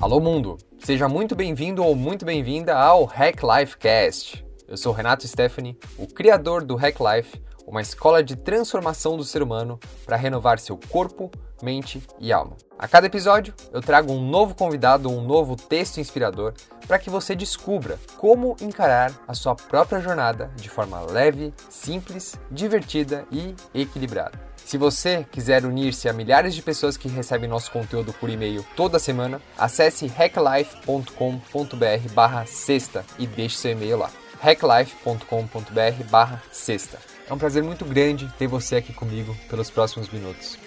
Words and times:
Alô 0.00 0.20
mundo, 0.20 0.56
seja 0.78 1.08
muito 1.08 1.34
bem-vindo 1.34 1.84
ou 1.84 1.96
muito 1.96 2.24
bem-vinda 2.24 2.78
ao 2.78 3.04
Hack 3.04 3.40
Life 3.42 3.76
Cast. 3.78 4.46
Eu 4.68 4.76
sou 4.76 4.92
Renato 4.92 5.26
Stephanie, 5.26 5.76
o 5.98 6.06
criador 6.06 6.62
do 6.62 6.76
Hack 6.76 6.98
Life, 7.00 7.42
uma 7.66 7.82
escola 7.82 8.22
de 8.22 8.36
transformação 8.36 9.16
do 9.16 9.24
ser 9.24 9.42
humano 9.42 9.76
para 10.06 10.16
renovar 10.16 10.60
seu 10.60 10.78
corpo, 10.88 11.32
mente 11.60 12.00
e 12.20 12.32
alma. 12.32 12.56
A 12.78 12.86
cada 12.86 13.08
episódio, 13.08 13.52
eu 13.72 13.80
trago 13.80 14.12
um 14.12 14.24
novo 14.24 14.54
convidado, 14.54 15.10
um 15.10 15.20
novo 15.20 15.56
texto 15.56 15.98
inspirador 15.98 16.54
para 16.86 17.00
que 17.00 17.10
você 17.10 17.34
descubra 17.34 17.98
como 18.18 18.54
encarar 18.62 19.12
a 19.26 19.34
sua 19.34 19.56
própria 19.56 20.00
jornada 20.00 20.48
de 20.54 20.68
forma 20.70 21.00
leve, 21.10 21.52
simples, 21.68 22.38
divertida 22.52 23.26
e 23.32 23.52
equilibrada. 23.74 24.47
Se 24.68 24.76
você 24.76 25.24
quiser 25.32 25.64
unir-se 25.64 26.10
a 26.10 26.12
milhares 26.12 26.54
de 26.54 26.60
pessoas 26.60 26.98
que 26.98 27.08
recebem 27.08 27.48
nosso 27.48 27.70
conteúdo 27.70 28.12
por 28.12 28.28
e-mail 28.28 28.62
toda 28.76 28.98
semana, 28.98 29.40
acesse 29.56 30.06
hacklife.com.br 30.06 32.12
barra 32.12 32.44
sexta 32.44 33.02
e 33.18 33.26
deixe 33.26 33.56
seu 33.56 33.70
e-mail 33.70 33.96
lá. 33.96 34.10
hacklife.com.br 34.42 36.04
barra 36.10 36.42
sexta. 36.52 36.98
É 37.26 37.32
um 37.32 37.38
prazer 37.38 37.62
muito 37.62 37.86
grande 37.86 38.30
ter 38.38 38.46
você 38.46 38.76
aqui 38.76 38.92
comigo 38.92 39.34
pelos 39.48 39.70
próximos 39.70 40.10
minutos. 40.10 40.58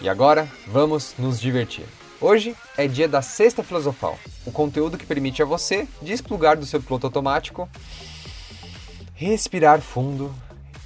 E 0.00 0.08
agora, 0.08 0.48
vamos 0.66 1.14
nos 1.18 1.38
divertir. 1.38 1.84
Hoje 2.18 2.56
é 2.78 2.88
dia 2.88 3.06
da 3.06 3.20
Sexta 3.20 3.62
Filosofal, 3.62 4.18
o 4.46 4.50
conteúdo 4.50 4.96
que 4.96 5.04
permite 5.04 5.42
a 5.42 5.46
você 5.46 5.86
desplugar 6.00 6.56
do 6.56 6.64
seu 6.64 6.80
piloto 6.80 7.08
automático, 7.08 7.68
respirar 9.12 9.82
fundo 9.82 10.34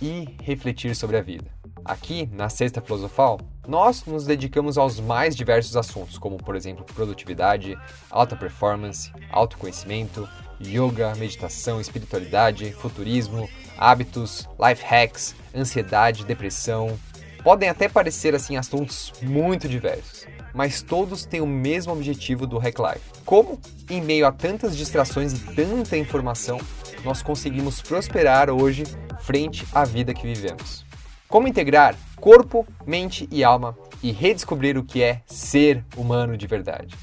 e 0.02 0.28
refletir 0.42 0.96
sobre 0.96 1.16
a 1.16 1.22
vida. 1.22 1.53
Aqui, 1.84 2.26
na 2.32 2.48
Sexta 2.48 2.80
Filosofal, 2.80 3.38
nós 3.68 4.06
nos 4.06 4.24
dedicamos 4.24 4.78
aos 4.78 4.98
mais 4.98 5.36
diversos 5.36 5.76
assuntos, 5.76 6.16
como, 6.16 6.38
por 6.38 6.56
exemplo, 6.56 6.82
produtividade, 6.94 7.76
alta 8.10 8.34
performance, 8.34 9.12
autoconhecimento, 9.30 10.26
yoga, 10.58 11.14
meditação, 11.16 11.82
espiritualidade, 11.82 12.72
futurismo, 12.72 13.46
hábitos, 13.76 14.48
life 14.58 14.82
hacks, 14.82 15.34
ansiedade, 15.54 16.24
depressão. 16.24 16.98
Podem 17.42 17.68
até 17.68 17.86
parecer 17.86 18.34
assim 18.34 18.56
assuntos 18.56 19.12
muito 19.20 19.68
diversos, 19.68 20.26
mas 20.54 20.80
todos 20.80 21.26
têm 21.26 21.42
o 21.42 21.46
mesmo 21.46 21.92
objetivo 21.92 22.46
do 22.46 22.56
Hack 22.56 22.78
Life. 22.78 23.22
Como, 23.26 23.60
em 23.90 24.00
meio 24.00 24.26
a 24.26 24.32
tantas 24.32 24.74
distrações 24.74 25.34
e 25.34 25.38
tanta 25.54 25.98
informação, 25.98 26.58
nós 27.04 27.20
conseguimos 27.20 27.82
prosperar 27.82 28.48
hoje 28.48 28.84
frente 29.20 29.66
à 29.74 29.84
vida 29.84 30.14
que 30.14 30.26
vivemos. 30.26 30.84
Como 31.28 31.48
integrar 31.48 31.96
corpo, 32.20 32.66
mente 32.86 33.28
e 33.30 33.44
alma 33.44 33.76
e 34.02 34.12
redescobrir 34.12 34.78
o 34.78 34.84
que 34.84 35.02
é 35.02 35.20
ser 35.26 35.84
humano 35.96 36.36
de 36.36 36.46
verdade. 36.46 36.94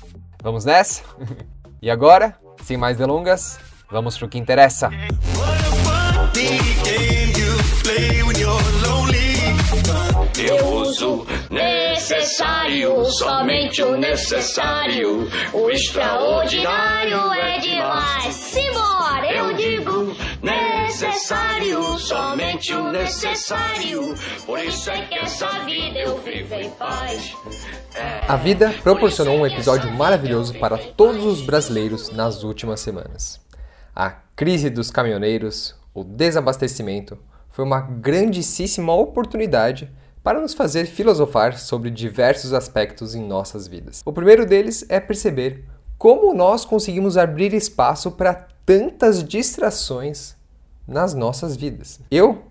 Vamos 0.41 0.65
nessa? 0.65 1.03
e 1.81 1.89
agora, 1.89 2.35
sem 2.63 2.77
mais 2.77 2.97
delongas, 2.97 3.59
vamos 3.89 4.17
pro 4.17 4.29
que 4.29 4.37
interessa. 4.39 4.89
Necessário, 11.49 13.05
somente 13.05 13.81
o 13.83 13.97
necessário. 13.97 15.27
O 15.53 15.69
extraordinário 15.69 17.33
é 17.33 17.59
demais. 17.59 18.35
Simbora, 18.35 19.31
eu 19.33 19.53
digo 19.53 20.00
necessário, 21.21 21.99
somente 21.99 22.73
o 22.73 22.91
necessário. 22.91 24.15
Por 24.43 24.57
isso 24.59 24.89
é 24.89 25.05
que 25.05 25.19
essa 25.19 25.47
vida 25.65 25.99
eu 25.99 26.17
vivo 26.17 26.55
em 26.55 26.69
paz. 26.71 27.35
A 28.27 28.35
vida 28.35 28.73
proporcionou 28.81 29.37
um 29.37 29.45
episódio 29.45 29.91
maravilhoso 29.91 30.57
para 30.57 30.79
todos 30.79 31.23
os 31.23 31.43
brasileiros 31.43 32.09
nas 32.09 32.43
últimas 32.43 32.79
semanas. 32.79 33.39
A 33.95 34.09
crise 34.35 34.67
dos 34.71 34.89
caminhoneiros, 34.89 35.75
o 35.93 36.03
desabastecimento, 36.03 37.19
foi 37.51 37.65
uma 37.65 37.81
grandíssima 37.81 38.95
oportunidade 38.95 39.91
para 40.23 40.41
nos 40.41 40.55
fazer 40.55 40.85
filosofar 40.85 41.55
sobre 41.55 41.91
diversos 41.91 42.51
aspectos 42.51 43.13
em 43.13 43.21
nossas 43.21 43.67
vidas. 43.67 44.01
O 44.03 44.11
primeiro 44.11 44.43
deles 44.43 44.83
é 44.89 44.99
perceber 44.99 45.65
como 45.99 46.33
nós 46.33 46.65
conseguimos 46.65 47.15
abrir 47.15 47.53
espaço 47.53 48.09
para 48.09 48.47
tantas 48.65 49.23
distrações 49.23 50.40
nas 50.91 51.13
nossas 51.13 51.55
vidas. 51.55 51.99
Eu, 52.11 52.43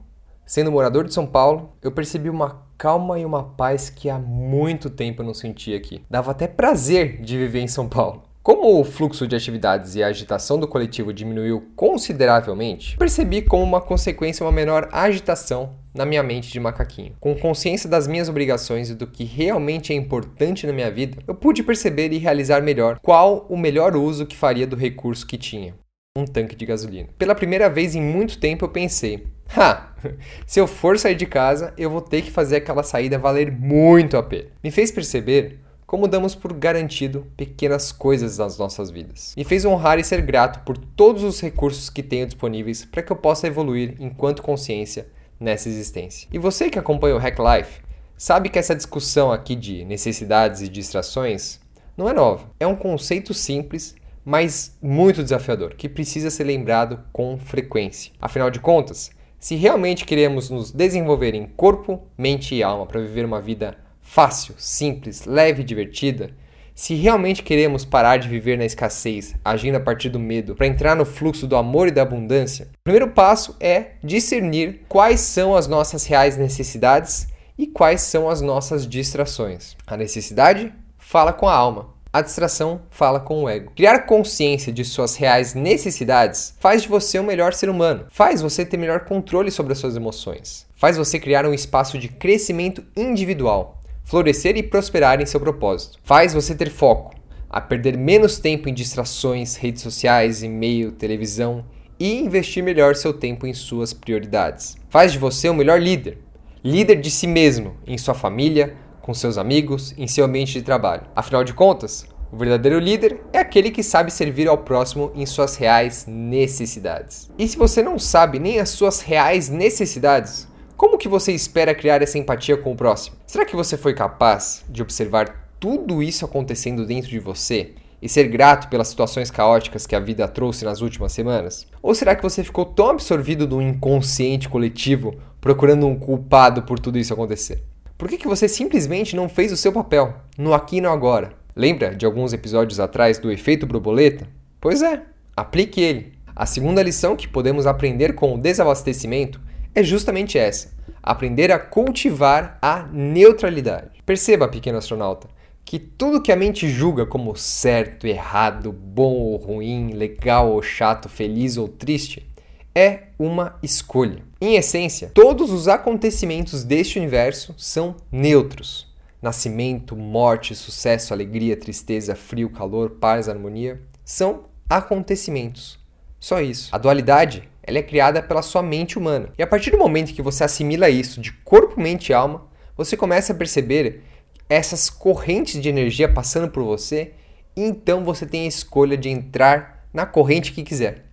sendo 0.47 0.73
morador 0.73 1.07
de 1.07 1.15
São 1.15 1.27
Paulo, 1.27 1.73
eu 1.83 1.93
percebi 1.93 2.31
uma 2.31 2.63
calma 2.77 3.19
e 3.19 3.25
uma 3.25 3.45
paz 3.45 3.91
que 3.91 4.09
há 4.09 4.19
muito 4.19 4.89
tempo 4.89 5.21
eu 5.21 5.27
não 5.27 5.35
sentia 5.35 5.77
aqui. 5.77 6.03
Dava 6.09 6.31
até 6.31 6.49
prazer 6.49 7.21
de 7.21 7.37
viver 7.37 7.61
em 7.61 7.69
São 7.69 7.89
Paulo. 7.89 8.23
Como 8.43 8.81
o 8.81 8.85
fluxo 8.85 9.29
de 9.29 9.37
atividades 9.37 9.95
e 9.95 10.03
a 10.03 10.07
agitação 10.07 10.59
do 10.59 10.67
coletivo 10.67 11.13
diminuiu 11.13 11.71
consideravelmente, 11.77 12.97
percebi 12.97 13.43
como 13.43 13.63
uma 13.63 13.83
consequência 13.83 14.43
uma 14.43 14.51
menor 14.51 14.89
agitação 14.91 15.75
na 15.95 16.07
minha 16.07 16.23
mente 16.23 16.51
de 16.51 16.59
macaquinho. 16.59 17.15
Com 17.21 17.35
consciência 17.35 17.89
das 17.89 18.07
minhas 18.07 18.31
obrigações 18.31 18.89
e 18.89 18.95
do 18.95 19.07
que 19.07 19.25
realmente 19.25 19.93
é 19.93 19.97
importante 19.97 20.67
na 20.67 20.73
minha 20.73 20.91
vida, 20.91 21.19
eu 21.27 21.35
pude 21.35 21.63
perceber 21.63 22.13
e 22.13 22.19
realizar 22.19 22.63
melhor 22.63 22.99
qual 23.03 23.45
o 23.51 23.59
melhor 23.59 23.95
uso 23.95 24.25
que 24.25 24.37
faria 24.37 24.67
do 24.67 24.75
recurso 24.75 25.27
que 25.27 25.37
tinha. 25.37 25.75
Um 26.21 26.27
tanque 26.27 26.55
de 26.55 26.67
gasolina. 26.67 27.09
Pela 27.17 27.35
primeira 27.35 27.71
vez 27.71 27.95
em 27.95 28.03
muito 28.03 28.39
tempo 28.39 28.65
eu 28.65 28.69
pensei: 28.69 29.27
ha, 29.57 29.95
se 30.47 30.61
eu 30.61 30.67
for 30.67 30.99
sair 30.99 31.15
de 31.15 31.27
casa, 31.27 31.73
eu 31.79 31.89
vou 31.89 32.01
ter 32.01 32.23
que 32.23 32.31
fazer 32.31 32.57
aquela 32.57 32.83
saída 32.83 33.19
valer 33.19 33.51
muito 33.51 34.17
a 34.17 34.23
pena. 34.23 34.49
Me 34.63 34.71
fez 34.71 34.93
perceber 34.93 35.59
como 35.87 36.07
damos 36.07 36.35
por 36.37 36.53
garantido 36.53 37.27
pequenas 37.37 37.91
coisas 37.91 38.39
nas 38.39 38.57
nossas 38.57 38.91
vidas. 38.91 39.35
Me 39.37 39.43
fez 39.43 39.65
honrar 39.65 39.99
e 39.99 40.05
ser 40.05 40.23
grato 40.23 40.61
por 40.65 40.77
todos 40.77 41.25
os 41.25 41.41
recursos 41.41 41.91
que 41.91 42.03
tenho 42.03 42.27
disponíveis 42.27 42.85
para 42.85 43.03
que 43.03 43.11
eu 43.11 43.17
possa 43.17 43.49
evoluir 43.49 43.97
enquanto 43.99 44.43
consciência 44.43 45.09
nessa 45.41 45.69
existência. 45.69 46.29
E 46.33 46.39
você 46.39 46.71
que 46.71 46.79
acompanha 46.79 47.17
o 47.17 47.19
Hack 47.19 47.39
Life, 47.39 47.81
sabe 48.17 48.51
que 48.51 48.59
essa 48.59 48.77
discussão 48.77 49.33
aqui 49.33 49.57
de 49.57 49.85
necessidades 49.85 50.61
e 50.61 50.69
distrações 50.69 51.59
não 51.97 52.09
é 52.09 52.13
nova. 52.13 52.49
É 52.61 52.67
um 52.67 52.77
conceito 52.77 53.35
simples, 53.35 53.97
mas 54.31 54.79
muito 54.81 55.25
desafiador, 55.25 55.75
que 55.75 55.89
precisa 55.89 56.31
ser 56.31 56.45
lembrado 56.45 57.01
com 57.13 57.37
frequência. 57.37 58.13
Afinal 58.21 58.49
de 58.49 58.61
contas, 58.61 59.11
se 59.41 59.57
realmente 59.57 60.05
queremos 60.05 60.49
nos 60.49 60.71
desenvolver 60.71 61.35
em 61.35 61.47
corpo, 61.47 62.01
mente 62.17 62.55
e 62.55 62.63
alma 62.63 62.87
para 62.87 63.01
viver 63.01 63.25
uma 63.25 63.41
vida 63.41 63.77
fácil, 64.01 64.55
simples, 64.57 65.25
leve 65.25 65.63
e 65.63 65.65
divertida, 65.65 66.31
se 66.77 66.95
realmente 66.95 67.43
queremos 67.43 67.85
parar 67.85 68.19
de 68.19 68.29
viver 68.29 68.57
na 68.57 68.65
escassez, 68.65 69.35
agindo 69.45 69.79
a 69.79 69.81
partir 69.81 70.11
do 70.11 70.21
medo, 70.21 70.55
para 70.55 70.69
entrar 70.69 70.95
no 70.95 71.05
fluxo 71.05 71.49
do 71.49 71.57
amor 71.57 71.89
e 71.89 71.91
da 71.91 72.03
abundância, 72.03 72.69
o 72.73 72.85
primeiro 72.85 73.09
passo 73.09 73.57
é 73.59 73.95
discernir 74.01 74.83
quais 74.89 75.19
são 75.19 75.57
as 75.57 75.67
nossas 75.67 76.07
reais 76.07 76.37
necessidades 76.37 77.27
e 77.59 77.67
quais 77.67 78.03
são 78.03 78.31
as 78.31 78.41
nossas 78.41 78.87
distrações. 78.87 79.77
A 79.89 79.97
necessidade 79.97 80.73
fala 80.99 81.33
com 81.33 81.49
a 81.49 81.53
alma, 81.53 81.99
a 82.13 82.21
distração 82.21 82.83
fala 82.91 83.21
com 83.21 83.45
o 83.45 83.49
ego. 83.49 83.73
Criar 83.75 84.01
consciência 84.01 84.73
de 84.73 84.85
suas 84.85 85.17
reais 85.17 85.55
necessidades 85.55 86.55
faz 86.59 86.83
de 86.83 86.89
você 86.89 87.19
um 87.19 87.25
melhor 87.25 87.53
ser 87.53 87.71
humano, 87.71 88.07
faz 88.11 88.43
você 88.43 88.65
ter 88.65 88.77
melhor 88.77 89.05
controle 89.05 89.51
sobre 89.51 89.73
as 89.73 89.79
suas 89.79 89.97
emoções, 89.97 90.67
faz 90.75 90.97
você 90.97 91.19
criar 91.19 91.47
um 91.47 91.55
espaço 91.55 91.99
de 91.99 92.09
crescimento 92.09 92.85
individual 92.97 93.81
florescer 94.11 94.57
e 94.57 94.63
prosperar 94.65 95.21
em 95.21 95.27
seu 95.27 95.39
propósito. 95.39 95.97
Faz 96.03 96.35
você 96.35 96.53
ter 96.53 96.69
foco, 96.69 97.15
a 97.49 97.61
perder 97.61 97.97
menos 97.97 98.41
tempo 98.41 98.69
em 98.69 98.75
distrações, 98.75 99.55
redes 99.55 99.83
sociais, 99.83 100.43
e-mail, 100.43 100.91
televisão 100.91 101.65
e 101.97 102.19
investir 102.19 102.61
melhor 102.61 102.97
seu 102.97 103.13
tempo 103.13 103.47
em 103.47 103.55
suas 103.55 103.93
prioridades. 103.93 104.77
Faz 104.89 105.13
de 105.13 105.19
você 105.19 105.49
o 105.49 105.53
um 105.53 105.55
melhor 105.55 105.81
líder, 105.81 106.19
líder 106.65 106.97
de 106.97 107.09
si 107.09 107.29
mesmo, 107.29 107.77
em 107.87 107.97
sua 107.97 108.15
família, 108.15 108.75
com 109.01 109.15
seus 109.15 109.39
amigos, 109.39 109.95
em 109.97 110.07
seu 110.07 110.25
ambiente 110.25 110.53
de 110.53 110.63
trabalho. 110.63 111.03
Afinal 111.15 111.45
de 111.45 111.55
contas, 111.55 112.07
o 112.33 112.37
verdadeiro 112.37 112.79
líder 112.79 113.21
é 113.33 113.39
aquele 113.39 113.71
que 113.71 113.83
sabe 113.83 114.13
servir 114.13 114.47
ao 114.47 114.59
próximo 114.59 115.11
em 115.15 115.27
suas 115.27 115.57
reais 115.57 116.07
necessidades. 116.07 117.29
E 117.37 117.49
se 117.49 117.57
você 117.57 117.83
não 117.83 117.99
sabe 117.99 118.39
nem 118.39 118.61
as 118.61 118.69
suas 118.69 119.01
reais 119.01 119.49
necessidades, 119.49 120.47
como 120.77 120.97
que 120.97 121.09
você 121.09 121.33
espera 121.33 121.75
criar 121.75 122.01
essa 122.03 122.19
empatia 122.19 122.57
com 122.57 122.73
o 122.73 122.77
próximo? 122.77 123.17
Será 123.27 123.45
que 123.45 123.57
você 123.57 123.77
foi 123.77 123.95
capaz 123.95 124.65
de 124.69 124.81
observar 124.81 125.51
tudo 125.59 126.03
isso 126.03 126.25
acontecendo 126.25 126.87
dentro 126.87 127.11
de 127.11 127.19
você 127.19 127.73
e 128.01 128.09
ser 128.09 128.29
grato 128.29 128.69
pelas 128.69 128.89
situações 128.89 129.31
caóticas 129.31 129.87
que 129.87 129.95
a 129.95 130.01
vida 130.01 130.27
trouxe 130.27 130.65
nas 130.65 130.81
últimas 130.81 131.13
semanas? 131.13 131.67
Ou 131.83 131.95
será 131.95 132.15
que 132.15 132.23
você 132.23 132.43
ficou 132.43 132.65
tão 132.65 132.91
absorvido 132.91 133.47
no 133.47 133.61
inconsciente 133.61 134.49
coletivo 134.49 135.17
procurando 135.41 135.87
um 135.87 135.99
culpado 135.99 136.63
por 136.63 136.79
tudo 136.79 136.99
isso 136.99 137.13
acontecer? 137.13 137.63
Por 138.01 138.09
que, 138.09 138.17
que 138.17 138.27
você 138.27 138.49
simplesmente 138.49 139.15
não 139.15 139.29
fez 139.29 139.53
o 139.53 139.59
seu 139.59 139.71
papel, 139.71 140.15
no 140.39 140.55
aqui 140.55 140.79
e 140.79 140.81
no 140.81 140.89
agora? 140.89 141.35
Lembra 141.55 141.95
de 141.95 142.07
alguns 142.07 142.33
episódios 142.33 142.81
atrás 142.81 143.19
do 143.19 143.31
efeito 143.31 143.67
borboleta? 143.67 144.27
Pois 144.59 144.81
é, 144.81 145.03
aplique 145.37 145.83
ele. 145.83 146.15
A 146.35 146.47
segunda 146.47 146.83
lição 146.83 147.15
que 147.15 147.29
podemos 147.29 147.67
aprender 147.67 148.15
com 148.15 148.35
o 148.35 148.39
desabastecimento 148.39 149.39
é 149.75 149.83
justamente 149.83 150.39
essa: 150.39 150.73
aprender 151.03 151.53
a 151.53 151.59
cultivar 151.59 152.57
a 152.63 152.85
neutralidade. 152.91 154.03
Perceba, 154.07 154.49
pequeno 154.49 154.79
astronauta, 154.79 155.29
que 155.63 155.79
tudo 155.79 156.23
que 156.23 156.33
a 156.33 156.37
mente 156.37 156.71
julga 156.71 157.05
como 157.05 157.37
certo, 157.37 158.07
errado, 158.07 158.73
bom 158.73 159.13
ou 159.13 159.37
ruim, 159.37 159.93
legal 159.93 160.51
ou 160.51 160.63
chato, 160.63 161.07
feliz 161.07 161.59
ou 161.59 161.69
triste, 161.69 162.30
é 162.75 163.09
uma 163.19 163.59
escolha. 163.63 164.23
Em 164.41 164.57
essência, 164.57 165.11
todos 165.13 165.51
os 165.51 165.69
acontecimentos 165.69 166.65
deste 166.65 166.99
universo 166.99 167.55
são 167.59 167.97
neutros. 168.11 168.89
Nascimento, 169.21 169.95
morte, 169.97 170.55
sucesso, 170.55 171.13
alegria, 171.13 171.57
tristeza, 171.57 172.15
frio, 172.15 172.49
calor, 172.51 172.91
paz, 172.91 173.29
harmonia 173.29 173.83
são 174.05 174.45
acontecimentos. 174.69 175.79
Só 176.19 176.41
isso. 176.41 176.69
A 176.73 176.79
dualidade 176.79 177.49
ela 177.63 177.79
é 177.79 177.83
criada 177.83 178.23
pela 178.23 178.43
sua 178.43 178.63
mente 178.63 178.99
humana. 178.99 179.33
E 179.39 179.43
a 179.43 179.47
partir 179.47 179.71
do 179.71 179.79
momento 179.79 180.15
que 180.15 180.23
você 180.23 180.43
assimila 180.43 180.89
isso 180.89 181.21
de 181.21 181.33
corpo, 181.33 181.81
mente 181.81 182.09
e 182.09 182.15
alma, 182.15 182.47
você 182.77 182.97
começa 182.97 183.33
a 183.33 183.37
perceber 183.37 184.03
essas 184.49 184.91
correntes 184.91 185.61
de 185.61 185.69
energia 185.69 186.13
passando 186.13 186.51
por 186.51 186.65
você, 186.65 187.13
e 187.55 187.63
então 187.63 188.05
você 188.05 188.27
tem 188.27 188.45
a 188.45 188.49
escolha 188.49 188.97
de 188.97 189.09
entrar 189.09 189.87
na 189.93 190.07
corrente 190.07 190.53
que 190.53 190.63
quiser. 190.63 191.10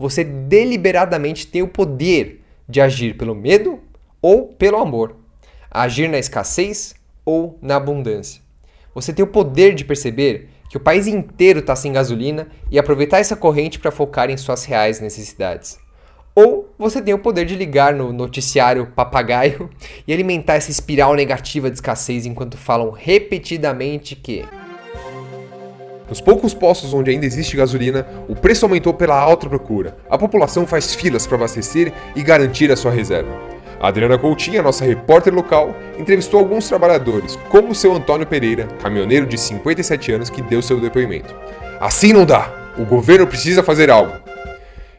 Você 0.00 0.24
deliberadamente 0.24 1.46
tem 1.46 1.60
o 1.60 1.68
poder 1.68 2.42
de 2.66 2.80
agir 2.80 3.18
pelo 3.18 3.34
medo 3.34 3.80
ou 4.22 4.46
pelo 4.46 4.78
amor, 4.78 5.14
agir 5.70 6.08
na 6.08 6.18
escassez 6.18 6.94
ou 7.22 7.58
na 7.60 7.76
abundância. 7.76 8.40
Você 8.94 9.12
tem 9.12 9.22
o 9.22 9.28
poder 9.28 9.74
de 9.74 9.84
perceber 9.84 10.48
que 10.70 10.78
o 10.78 10.80
país 10.80 11.06
inteiro 11.06 11.58
está 11.58 11.76
sem 11.76 11.92
gasolina 11.92 12.48
e 12.70 12.78
aproveitar 12.78 13.18
essa 13.18 13.36
corrente 13.36 13.78
para 13.78 13.90
focar 13.90 14.30
em 14.30 14.38
suas 14.38 14.64
reais 14.64 15.00
necessidades. 15.00 15.78
Ou 16.34 16.72
você 16.78 17.02
tem 17.02 17.12
o 17.12 17.18
poder 17.18 17.44
de 17.44 17.54
ligar 17.54 17.92
no 17.92 18.10
noticiário 18.10 18.86
papagaio 18.96 19.68
e 20.08 20.14
alimentar 20.14 20.54
essa 20.54 20.70
espiral 20.70 21.14
negativa 21.14 21.68
de 21.68 21.76
escassez 21.76 22.24
enquanto 22.24 22.56
falam 22.56 22.90
repetidamente 22.90 24.16
que. 24.16 24.46
Nos 26.10 26.20
poucos 26.20 26.52
postos 26.52 26.92
onde 26.92 27.12
ainda 27.12 27.24
existe 27.24 27.56
gasolina, 27.56 28.04
o 28.28 28.34
preço 28.34 28.66
aumentou 28.66 28.92
pela 28.92 29.16
alta 29.16 29.48
procura. 29.48 29.96
A 30.10 30.18
população 30.18 30.66
faz 30.66 30.92
filas 30.92 31.24
para 31.24 31.36
abastecer 31.36 31.92
e 32.16 32.22
garantir 32.24 32.72
a 32.72 32.76
sua 32.76 32.90
reserva. 32.90 33.30
A 33.80 33.86
Adriana 33.86 34.18
Coutinho, 34.18 34.60
nossa 34.60 34.84
repórter 34.84 35.32
local, 35.32 35.72
entrevistou 35.96 36.40
alguns 36.40 36.68
trabalhadores, 36.68 37.36
como 37.48 37.68
o 37.68 37.74
seu 37.76 37.94
Antônio 37.94 38.26
Pereira, 38.26 38.66
caminhoneiro 38.82 39.24
de 39.24 39.38
57 39.38 40.10
anos 40.12 40.28
que 40.28 40.42
deu 40.42 40.60
seu 40.60 40.80
depoimento. 40.80 41.32
Assim 41.78 42.12
não 42.12 42.26
dá! 42.26 42.72
O 42.76 42.84
governo 42.84 43.26
precisa 43.26 43.62
fazer 43.62 43.88
algo. 43.88 44.12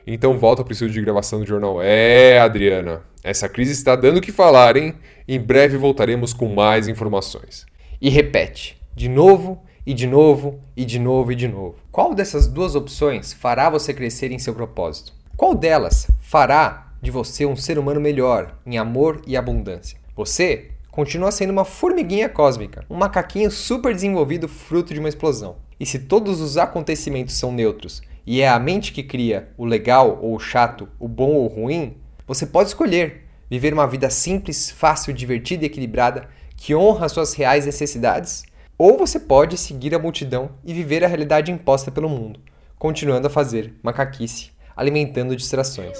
Então 0.08 0.38
volta 0.38 0.64
para 0.64 0.72
o 0.72 0.74
estúdio 0.74 0.94
de 0.94 1.02
gravação 1.02 1.42
do 1.42 1.46
jornal. 1.46 1.82
É, 1.82 2.40
Adriana, 2.40 3.02
essa 3.22 3.50
crise 3.50 3.74
está 3.74 3.98
dando 3.98 4.18
o 4.18 4.22
que 4.22 4.32
falar, 4.32 4.78
hein? 4.78 4.96
Em 5.28 5.40
breve 5.40 5.76
voltaremos 5.76 6.34
com 6.34 6.48
mais 6.54 6.88
informações. 6.88 7.66
E 8.02 8.10
repete, 8.10 8.82
de 8.96 9.10
novo, 9.10 9.62
e 9.86 9.94
de 9.94 10.08
novo, 10.08 10.60
e 10.76 10.86
de 10.86 11.00
novo, 11.00 11.32
e 11.32 11.36
de 11.36 11.48
novo. 11.48 11.76
Qual 11.92 12.14
dessas 12.14 12.48
duas 12.48 12.76
opções 12.76 13.34
fará 13.34 13.70
você 13.70 13.94
crescer 13.94 14.32
em 14.32 14.40
seu 14.40 14.54
propósito? 14.54 15.14
Qual 15.36 15.56
delas 15.56 16.08
fará 16.22 16.92
de 17.02 17.10
você 17.10 17.46
um 17.46 17.56
ser 17.56 17.80
humano 17.80 18.00
melhor, 18.00 18.56
em 18.66 18.78
amor 18.78 19.22
e 19.26 19.36
abundância. 19.36 19.98
Você 20.16 20.70
continua 20.92 21.32
sendo 21.32 21.50
uma 21.50 21.66
formiguinha 21.66 22.30
cósmica, 22.30 22.86
um 22.90 22.96
macaquinho 22.96 23.50
super 23.50 23.94
desenvolvido 23.94 24.48
fruto 24.48 24.94
de 24.94 25.00
uma 25.00 25.10
explosão. 25.10 25.56
E 25.80 25.86
se 25.86 25.98
todos 25.98 26.40
os 26.40 26.58
acontecimentos 26.58 27.36
são 27.36 27.52
neutros 27.52 28.04
e 28.26 28.42
é 28.42 28.48
a 28.48 28.60
mente 28.60 28.94
que 28.94 29.02
cria 29.02 29.50
o 29.58 29.66
legal 29.66 30.20
ou 30.22 30.36
o 30.36 30.40
chato, 30.40 30.88
o 31.00 31.08
bom 31.08 31.32
ou 31.32 31.46
o 31.46 31.48
ruim, 31.48 31.98
você 32.28 32.46
pode 32.46 32.70
escolher 32.70 33.26
viver 33.50 33.74
uma 33.74 33.88
vida 33.88 34.10
simples, 34.10 34.70
fácil, 34.70 35.12
divertida 35.12 35.64
e 35.64 35.68
equilibrada 35.68 36.30
que 36.56 36.76
honra 36.76 37.10
suas 37.10 37.34
reais 37.34 37.66
necessidades, 37.66 38.44
ou 38.82 38.98
você 38.98 39.20
pode 39.20 39.58
seguir 39.58 39.94
a 39.94 40.00
multidão 40.00 40.50
e 40.66 40.74
viver 40.74 41.04
a 41.04 41.08
realidade 41.08 41.52
imposta 41.52 41.92
pelo 41.92 42.10
mundo, 42.10 42.40
continuando 42.80 43.28
a 43.28 43.30
fazer 43.30 43.76
macaquice, 43.84 44.50
alimentando 44.76 45.36
distrações 45.36 46.00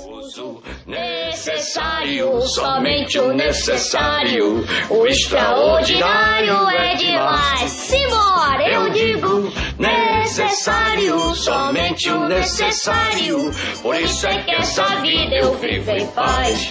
necessário, 0.88 2.42
somente 2.42 3.18
o 3.18 3.34
necessário. 3.34 4.66
O 4.90 5.08
extraordinário 5.08 6.70
é 6.70 6.96
demais. 6.96 7.72
Simbora, 7.72 8.70
eu 8.70 8.90
digo 8.90 9.52
necessário, 9.80 11.36
somente 11.36 12.10
o 12.10 12.28
necessário. 12.28 13.52
Por 13.82 13.96
isso 13.96 14.28
é 14.28 14.44
que 14.44 14.52
essa 14.52 14.84
vida 15.02 15.36
eu 15.36 15.54
vivo 15.56 15.92
em 15.92 16.08
paz. 16.08 16.70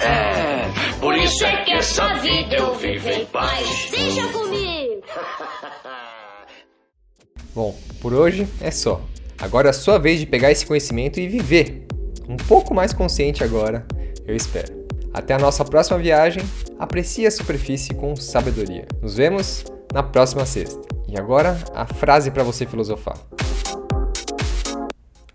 É, 0.00 0.79
por 1.00 1.16
isso 1.16 1.44
é 1.44 1.64
que 1.64 1.72
essa 1.72 2.14
vida 2.18 2.56
eu 2.56 2.74
vivo 2.74 3.08
em 3.08 3.24
paz. 3.26 3.88
Deixa 3.90 4.26
comigo. 4.28 5.02
Bom, 7.54 7.76
por 8.00 8.12
hoje 8.12 8.46
é 8.60 8.70
só. 8.70 9.00
Agora 9.38 9.68
é 9.68 9.70
a 9.70 9.72
sua 9.72 9.98
vez 9.98 10.20
de 10.20 10.26
pegar 10.26 10.52
esse 10.52 10.66
conhecimento 10.66 11.18
e 11.18 11.26
viver 11.26 11.86
um 12.28 12.36
pouco 12.36 12.74
mais 12.74 12.92
consciente 12.92 13.42
agora, 13.42 13.86
eu 14.26 14.36
espero. 14.36 14.78
Até 15.12 15.34
a 15.34 15.38
nossa 15.38 15.64
próxima 15.64 15.98
viagem, 15.98 16.42
aprecie 16.78 17.26
a 17.26 17.30
superfície 17.30 17.94
com 17.94 18.14
sabedoria. 18.14 18.86
Nos 19.02 19.16
vemos 19.16 19.64
na 19.92 20.02
próxima 20.02 20.46
sexta. 20.46 20.80
E 21.08 21.18
agora 21.18 21.58
a 21.74 21.86
frase 21.86 22.30
para 22.30 22.44
você 22.44 22.66
filosofar. 22.66 23.16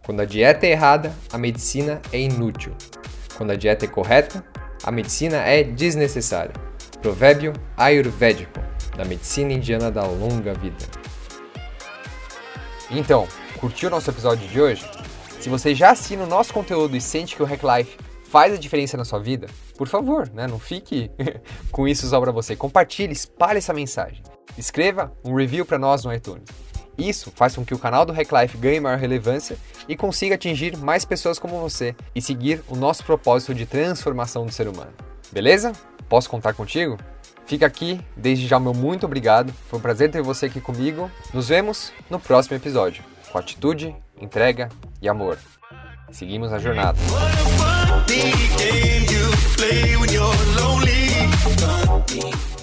Quando 0.06 0.22
a 0.22 0.26
dieta 0.26 0.66
é 0.66 0.72
errada, 0.72 1.12
a 1.34 1.38
medicina 1.38 2.02
é 2.14 2.20
inútil. 2.20 2.74
Quando 3.36 3.52
a 3.52 3.56
dieta 3.56 3.84
é 3.84 3.88
correta, 3.88 4.46
a 4.86 4.92
medicina 4.92 5.38
é 5.38 5.64
desnecessária. 5.64 6.54
Provérbio 7.02 7.54
ayurvédico 7.76 8.60
da 8.96 9.04
medicina 9.04 9.52
indiana 9.52 9.90
da 9.90 10.06
longa 10.06 10.54
vida. 10.54 10.86
Então, 12.92 13.28
curtiu 13.60 13.90
o 13.90 13.92
nosso 13.92 14.12
episódio 14.12 14.48
de 14.48 14.62
hoje? 14.62 14.88
Se 15.40 15.50
você 15.50 15.74
já 15.74 15.90
assina 15.90 16.24
o 16.24 16.28
nosso 16.28 16.54
conteúdo 16.54 16.96
e 16.96 17.02
sente 17.02 17.36
que 17.36 17.42
o 17.42 17.46
Hack 17.46 17.64
Life 17.64 17.98
faz 18.30 18.54
a 18.54 18.58
diferença 18.58 18.96
na 18.96 19.04
sua 19.04 19.20
vida, 19.20 19.48
por 19.76 19.88
favor, 19.88 20.30
né, 20.30 20.46
não 20.46 20.60
fique 20.60 21.10
com 21.72 21.88
isso 21.88 22.08
só 22.08 22.22
para 22.22 22.32
você. 22.32 22.56
Compartilhe, 22.56 23.12
espalhe 23.12 23.58
essa 23.58 23.74
mensagem. 23.74 24.22
Escreva 24.56 25.12
um 25.26 25.34
review 25.34 25.66
para 25.66 25.80
nós 25.80 26.06
no 26.06 26.14
iTunes. 26.14 26.46
Isso 26.98 27.32
faz 27.36 27.56
com 27.56 27.66
que 27.66 27.74
o 27.74 27.80
canal 27.80 28.06
do 28.06 28.14
Hack 28.14 28.32
Life 28.32 28.58
ganhe 28.58 28.80
maior 28.80 28.98
relevância 28.98 29.58
e 29.88 29.96
consiga 29.96 30.36
atingir 30.36 30.78
mais 30.78 31.06
pessoas 31.06 31.38
como 31.38 31.60
você 31.60 31.96
e 32.14 32.22
seguir 32.22 32.64
o 32.68 32.76
nosso 32.76 33.04
propósito 33.04 33.54
de 33.54 33.66
transformação 33.66 34.46
do 34.46 34.52
ser 34.52 34.68
humano. 34.68 34.94
Beleza? 35.32 35.74
Posso 36.08 36.30
contar 36.30 36.54
contigo? 36.54 36.98
Fica 37.46 37.66
aqui, 37.66 38.00
desde 38.16 38.48
já 38.48 38.60
meu 38.60 38.74
muito 38.74 39.06
obrigado. 39.06 39.54
Foi 39.70 39.78
um 39.78 39.82
prazer 39.82 40.10
ter 40.10 40.22
você 40.22 40.48
aqui 40.48 40.60
comigo. 40.60 41.12
Nos 41.34 41.48
vemos 41.48 41.94
no 42.10 42.20
próximo 42.20 42.56
episódio. 42.56 43.04
Com 43.32 43.38
atitude, 43.38 43.96
entrega 44.20 44.70
e 45.02 45.08
amor. 45.08 45.38
Seguimos 46.12 46.52
a 46.54 46.58
jornada. 46.58 46.98
What 51.88 52.55